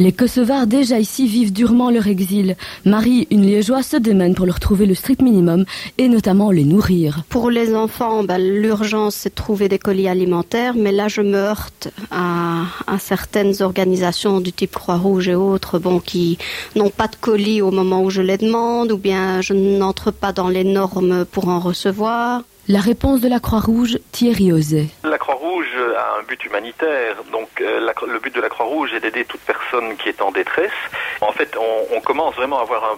Les 0.00 0.12
Kosovars 0.12 0.66
déjà 0.66 0.98
ici 0.98 1.26
vivent 1.26 1.52
durement 1.52 1.90
leur 1.90 2.06
exil. 2.06 2.56
Marie, 2.86 3.26
une 3.30 3.42
liégeoise, 3.42 3.86
se 3.86 3.98
démène 3.98 4.34
pour 4.34 4.46
leur 4.46 4.58
trouver 4.58 4.86
le 4.86 4.94
strict 4.94 5.20
minimum 5.20 5.66
et 5.98 6.08
notamment 6.08 6.50
les 6.50 6.64
nourrir. 6.64 7.22
Pour 7.28 7.50
les 7.50 7.74
enfants, 7.74 8.24
ben, 8.24 8.38
l'urgence 8.38 9.14
c'est 9.14 9.28
de 9.28 9.34
trouver 9.34 9.68
des 9.68 9.78
colis 9.78 10.08
alimentaires, 10.08 10.72
mais 10.74 10.90
là 10.90 11.08
je 11.08 11.20
me 11.20 11.36
heurte 11.36 11.88
à, 12.10 12.62
à 12.86 12.98
certaines 12.98 13.60
organisations 13.60 14.40
du 14.40 14.54
type 14.54 14.72
Croix-Rouge 14.72 15.28
et 15.28 15.34
autres 15.34 15.78
bon, 15.78 16.00
qui 16.00 16.38
n'ont 16.76 16.88
pas 16.88 17.06
de 17.06 17.16
colis 17.20 17.60
au 17.60 17.70
moment 17.70 18.02
où 18.02 18.08
je 18.08 18.22
les 18.22 18.38
demande 18.38 18.92
ou 18.92 18.96
bien 18.96 19.42
je 19.42 19.52
n'entre 19.52 20.12
pas 20.12 20.32
dans 20.32 20.48
les 20.48 20.64
normes 20.64 21.26
pour 21.26 21.48
en 21.48 21.60
recevoir. 21.60 22.40
La 22.68 22.80
réponse 22.80 23.20
de 23.20 23.26
la 23.26 23.40
Croix-Rouge, 23.40 23.98
Thierry 24.12 24.52
Osé. 24.52 24.90
La 25.02 25.18
Croix-Rouge 25.18 25.19
a 26.00 26.18
un 26.18 26.22
but 26.22 26.44
humanitaire. 26.44 27.16
Donc 27.32 27.48
euh, 27.60 27.92
le 28.06 28.18
but 28.18 28.34
de 28.34 28.40
la 28.40 28.48
Croix-Rouge 28.48 28.92
est 28.94 29.00
d'aider 29.00 29.24
toute 29.24 29.40
personne 29.42 29.96
qui 29.96 30.08
est 30.08 30.22
en 30.22 30.30
détresse. 30.30 30.80
En 31.20 31.32
fait, 31.32 31.56
on, 31.56 32.00
commence 32.00 32.34
vraiment 32.34 32.58
à 32.58 32.62
avoir 32.62 32.96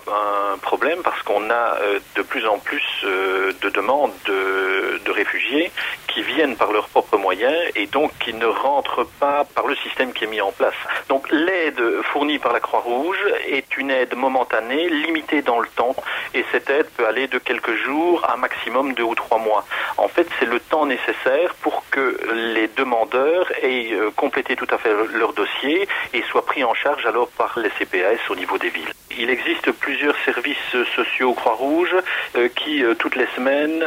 un, 0.55 0.59
problème 0.59 1.01
parce 1.03 1.21
qu'on 1.23 1.51
a 1.51 1.77
euh, 1.83 1.99
de 2.15 2.23
plus 2.23 2.47
en 2.47 2.59
plus 2.59 2.83
euh, 3.05 3.53
de 3.61 3.69
demandes 3.69 4.13
de, 4.27 5.01
de 5.05 5.11
réfugiés 5.11 5.71
qui 6.13 6.23
viennent 6.23 6.57
par 6.57 6.73
leurs 6.73 6.89
propres 6.89 7.17
moyens 7.17 7.57
et 7.75 7.87
donc 7.87 8.11
qui 8.19 8.35
ne 8.35 8.47
rentrent 8.47 9.07
pas 9.19 9.45
par 9.55 9.67
le 9.67 9.77
système 9.77 10.13
qui 10.13 10.25
est 10.25 10.29
mis 10.29 10.41
en 10.41 10.53
place. 10.53 10.75
Donc 11.09 11.31
l'aide 11.31 11.81
fournie 12.05 12.39
par 12.39 12.53
la 12.53 12.61
Croix-Rouge 12.61 13.19
est 13.49 13.77
une 13.77 13.91
aide 13.91 14.15
momentanée, 14.17 14.89
limitée 14.89 15.43
dans 15.43 15.61
le 15.61 15.69
temps, 15.75 15.95
et 16.35 16.45
cette 16.53 16.69
aide 16.71 16.87
peut 16.97 17.07
aller 17.07 17.27
de 17.27 17.39
quelques 17.39 17.75
jours 17.85 18.25
à 18.29 18.37
maximum 18.37 18.95
deux 18.95 19.03
ou 19.03 19.15
trois 19.15 19.39
mois. 19.39 19.65
En 19.99 20.09
fait, 20.09 20.27
c'est 20.39 20.47
le 20.47 20.61
temps 20.61 20.87
nécessaire 20.87 21.55
pour 21.61 21.85
que 21.91 22.19
les 22.55 22.69
demandeurs 22.69 23.51
aient 23.63 23.93
euh, 23.93 24.11
complété 24.15 24.57
tout 24.57 24.67
à 24.71 24.79
fait 24.79 24.91
leur 25.15 25.33
dossier 25.33 25.89
et 26.13 26.23
soient 26.23 26.45
pris 26.45 26.65
en 26.65 26.75
charge 26.75 27.05
alors 27.07 27.29
par 27.29 27.59
les 27.59 27.71
CPAS 27.71 28.31
au 28.31 28.37
niveau 28.37 28.59
des 28.59 28.69
villes. 28.69 28.93
Il 29.19 29.29
existe 29.31 29.71
plusieurs 29.73 30.17
services 30.25 30.77
sociaux 30.97 31.35
Croix-Rouge 31.35 31.95
euh, 32.37 32.49
qui, 32.49 32.83
euh, 32.83 32.95
toutes 32.95 33.17
les 33.17 33.27
semaines, 33.37 33.85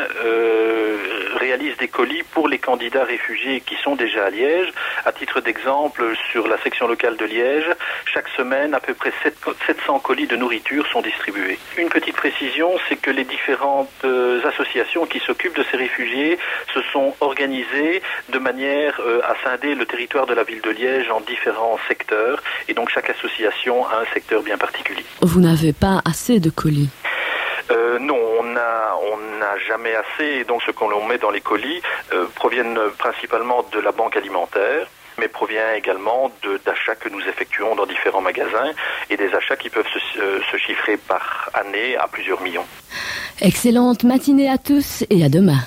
réalisent 1.35 1.77
des 1.77 1.87
colis 1.87 2.14
pour 2.23 2.47
les 2.47 2.57
candidats 2.57 3.03
réfugiés 3.03 3.61
qui 3.61 3.75
sont 3.83 3.95
déjà 3.95 4.25
à 4.25 4.29
Liège. 4.29 4.71
À 5.05 5.11
titre 5.11 5.41
d'exemple, 5.41 6.15
sur 6.31 6.47
la 6.47 6.57
section 6.59 6.87
locale 6.87 7.17
de 7.17 7.25
Liège, 7.25 7.69
chaque 8.05 8.27
semaine, 8.29 8.73
à 8.73 8.79
peu 8.79 8.93
près 8.93 9.11
700 9.65 9.99
colis 9.99 10.27
de 10.27 10.35
nourriture 10.35 10.85
sont 10.87 11.01
distribués. 11.01 11.57
Une 11.77 11.89
petite 11.89 12.15
précision, 12.15 12.71
c'est 12.87 12.95
que 12.95 13.11
les 13.11 13.23
différentes 13.23 13.89
euh, 14.03 14.41
associations 14.45 15.05
qui 15.05 15.19
s'occupent 15.19 15.57
de 15.57 15.65
ces 15.71 15.77
réfugiés 15.77 16.37
se 16.73 16.81
sont 16.93 17.13
organisées 17.21 18.01
de 18.29 18.39
manière 18.39 18.99
euh, 18.99 19.21
à 19.23 19.35
scinder 19.43 19.75
le 19.75 19.85
territoire 19.85 20.25
de 20.25 20.33
la 20.33 20.43
ville 20.43 20.61
de 20.61 20.71
Liège 20.71 21.09
en 21.09 21.21
différents 21.21 21.77
secteurs 21.87 22.41
et 22.67 22.73
donc 22.73 22.89
chaque 22.89 23.09
association 23.09 23.85
a 23.87 24.01
un 24.01 24.13
secteur 24.13 24.41
bien 24.43 24.57
particulier. 24.57 25.03
Vous 25.21 25.39
n'avez 25.39 25.73
pas 25.73 26.01
assez 26.05 26.39
de 26.39 26.49
colis? 26.49 26.89
Euh, 27.71 27.97
non, 27.99 28.15
on 28.15 28.24
on 29.11 29.39
n'a 29.39 29.57
jamais 29.67 29.95
assez. 29.95 30.25
Et 30.25 30.43
donc 30.43 30.61
ce 30.63 30.71
qu'on 30.71 31.05
met 31.05 31.17
dans 31.17 31.31
les 31.31 31.41
colis 31.41 31.81
euh, 32.13 32.25
proviennent 32.35 32.79
principalement 32.97 33.63
de 33.71 33.79
la 33.79 33.91
banque 33.91 34.17
alimentaire 34.17 34.87
mais 35.17 35.27
provient 35.27 35.73
également 35.73 36.31
d'achats 36.65 36.95
que 36.95 37.09
nous 37.09 37.21
effectuons 37.21 37.75
dans 37.75 37.85
différents 37.85 38.21
magasins 38.21 38.71
et 39.09 39.17
des 39.17 39.33
achats 39.33 39.55
qui 39.55 39.69
peuvent 39.69 39.85
euh, 40.17 40.39
se 40.51 40.57
chiffrer 40.57 40.97
par 40.97 41.49
année 41.53 41.95
à 41.97 42.07
plusieurs 42.07 42.41
millions. 42.41 42.65
Excellente 43.41 44.03
matinée 44.03 44.49
à 44.49 44.57
tous 44.57 45.05
et 45.09 45.23
à 45.23 45.29
demain. 45.29 45.61